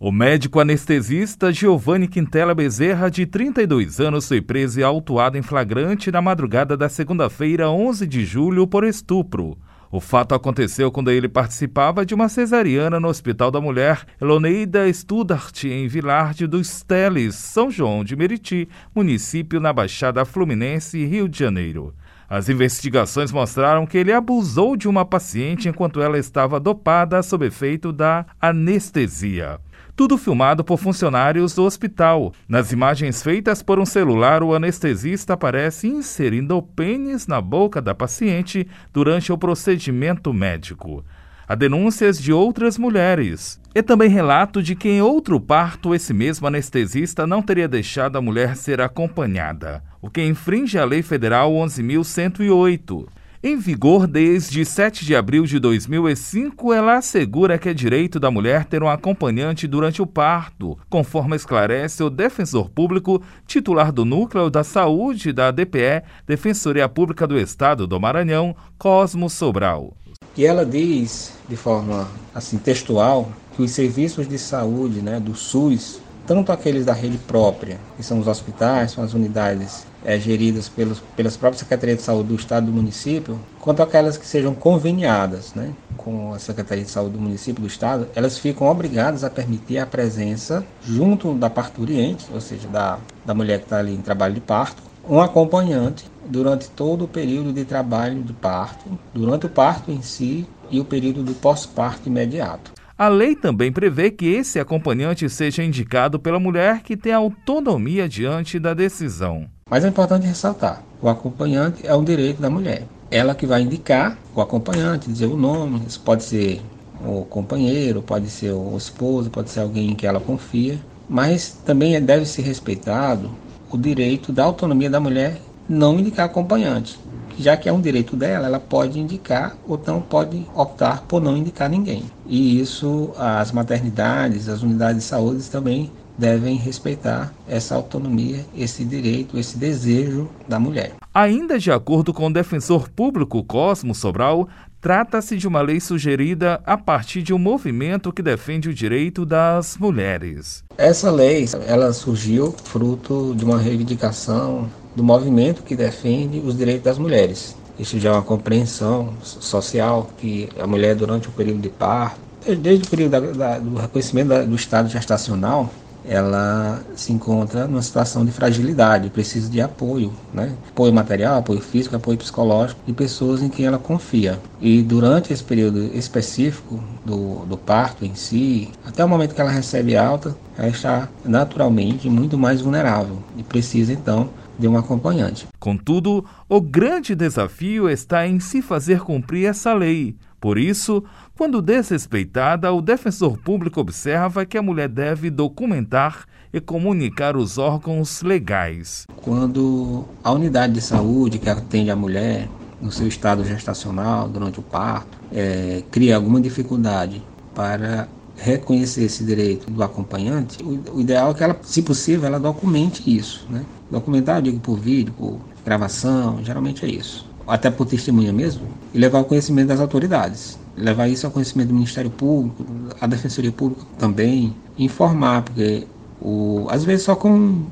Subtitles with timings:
[0.00, 6.12] O médico anestesista Giovanni Quintela Bezerra, de 32 anos, foi preso e autuado em flagrante
[6.12, 9.58] na madrugada da segunda-feira, 11 de julho, por estupro.
[9.90, 15.64] O fato aconteceu quando ele participava de uma cesariana no Hospital da Mulher Eloneida Studart,
[15.64, 21.92] em Vilarde dos Teles, São João de Meriti, município na Baixada Fluminense, Rio de Janeiro.
[22.28, 27.90] As investigações mostraram que ele abusou de uma paciente enquanto ela estava dopada sob efeito
[27.90, 29.58] da anestesia.
[29.96, 32.32] Tudo filmado por funcionários do hospital.
[32.46, 37.94] Nas imagens feitas por um celular, o anestesista aparece inserindo o pênis na boca da
[37.94, 41.02] paciente durante o procedimento médico.
[41.48, 43.58] Há denúncias de outras mulheres.
[43.74, 48.20] E também relato de que em outro parto esse mesmo anestesista não teria deixado a
[48.20, 53.06] mulher ser acompanhada, o que infringe a Lei Federal 11.108.
[53.42, 58.66] Em vigor desde 7 de abril de 2005, ela assegura que é direito da mulher
[58.66, 64.62] ter um acompanhante durante o parto, conforme esclarece o defensor público titular do Núcleo da
[64.62, 69.96] Saúde da DPE, Defensoria Pública do Estado do Maranhão, Cosmo Sobral.
[70.38, 76.00] E ela diz, de forma assim textual, que os serviços de saúde né, do SUS
[76.28, 81.00] tanto aqueles da rede própria, que são os hospitais, são as unidades é, geridas pelos,
[81.16, 85.54] pelas próprias Secretarias de Saúde do Estado e do município, quanto aquelas que sejam conveniadas
[85.54, 89.78] né, com a Secretaria de Saúde do município do Estado, elas ficam obrigadas a permitir
[89.78, 94.34] a presença, junto da parturiente, ou seja, da, da mulher que está ali em trabalho
[94.34, 99.90] de parto, um acompanhante durante todo o período de trabalho de parto, durante o parto
[99.90, 102.72] em si e o período do pós-parto imediato.
[102.96, 108.58] A lei também prevê que esse acompanhante seja indicado pela mulher que tem autonomia diante
[108.58, 109.46] da decisão.
[109.70, 112.82] Mas é importante ressaltar: o acompanhante é um direito da mulher.
[113.10, 116.60] Ela que vai indicar o acompanhante, dizer o nome, isso pode ser
[117.02, 120.78] o companheiro, pode ser o esposo, pode ser alguém em que ela confia,
[121.08, 123.30] mas também deve ser respeitado
[123.70, 126.98] o direito da autonomia da mulher não indicar acompanhante
[127.38, 131.36] já que é um direito dela, ela pode indicar ou não pode optar por não
[131.36, 132.04] indicar ninguém.
[132.26, 139.38] E isso as maternidades, as unidades de saúde também devem respeitar essa autonomia, esse direito,
[139.38, 140.94] esse desejo da mulher.
[141.14, 144.48] Ainda de acordo com o defensor público Cosmo Sobral,
[144.80, 149.76] trata-se de uma lei sugerida a partir de um movimento que defende o direito das
[149.76, 150.64] mulheres.
[150.76, 156.98] Essa lei, ela surgiu fruto de uma reivindicação do movimento que defende os direitos das
[156.98, 157.56] mulheres.
[157.78, 162.18] Isso já é uma compreensão social que a mulher durante o período de parto,
[162.60, 165.70] desde o período da, da, do reconhecimento da, do estado gestacional,
[166.08, 170.52] ela se encontra numa situação de fragilidade, precisa de apoio, né?
[170.70, 174.38] apoio material, apoio físico, apoio psicológico de pessoas em quem ela confia.
[174.60, 179.50] E durante esse período específico do, do parto em si, até o momento que ela
[179.50, 185.46] recebe alta, ela está naturalmente muito mais vulnerável e precisa então de um acompanhante.
[185.60, 190.16] Contudo, o grande desafio está em se fazer cumprir essa lei.
[190.40, 191.02] Por isso,
[191.36, 198.22] quando desrespeitada, o defensor público observa que a mulher deve documentar e comunicar os órgãos
[198.22, 199.06] legais.
[199.16, 202.48] Quando a unidade de saúde que atende a mulher
[202.80, 207.22] no seu estado gestacional, durante o parto, é, cria alguma dificuldade
[207.54, 212.38] para reconhecer esse direito do acompanhante, o, o, ideal é que ela, se possível, ela
[212.38, 213.64] documente isso, né?
[213.90, 217.27] Documentar, digo, por vídeo, por gravação, geralmente é isso.
[217.48, 220.58] Até por testemunha mesmo, e levar ao conhecimento das autoridades.
[220.76, 222.64] Levar isso ao conhecimento do Ministério Público,
[223.00, 225.86] a Defensoria Pública também, informar, porque
[226.20, 227.64] o, às vezes só com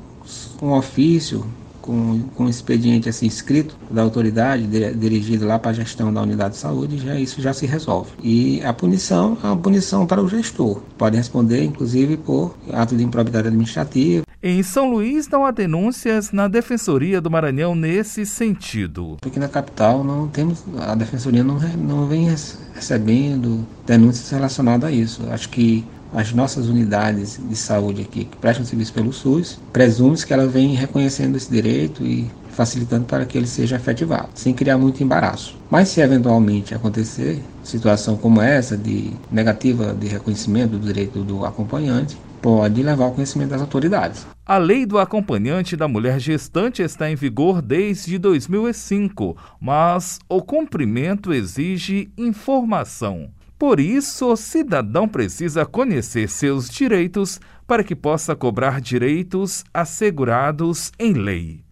[0.61, 1.45] um ofício
[1.87, 6.21] com, com um expediente assim escrito da autoridade de, dirigido lá para a gestão da
[6.21, 8.11] unidade de saúde, já isso já se resolve.
[8.21, 10.81] E a punição é uma punição para o gestor.
[10.97, 14.26] Pode responder, inclusive, por ato de improbidade administrativa.
[14.41, 19.17] Em São Luís não há denúncias na Defensoria do Maranhão nesse sentido.
[19.19, 22.29] Porque na capital não temos, a Defensoria não, não vem
[22.75, 25.23] recebendo denúncias relacionadas a isso.
[25.31, 25.83] Acho que
[26.13, 30.75] as nossas unidades de saúde aqui que prestam serviço pelo SUS, presume que ela vem
[30.75, 35.55] reconhecendo esse direito e facilitando para que ele seja efetivado, sem criar muito embaraço.
[35.69, 42.17] Mas se eventualmente acontecer situação como essa de negativa de reconhecimento do direito do acompanhante,
[42.41, 44.25] pode levar ao conhecimento das autoridades.
[44.43, 51.31] A lei do acompanhante da mulher gestante está em vigor desde 2005, mas o cumprimento
[51.31, 53.29] exige informação.
[53.59, 61.13] Por isso, o cidadão precisa conhecer seus direitos para que possa cobrar direitos assegurados em
[61.13, 61.66] lei.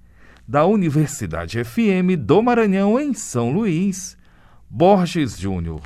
[0.47, 4.15] Da Universidade FM do Maranhão, em São Luís,
[4.69, 5.81] Borges Júnior.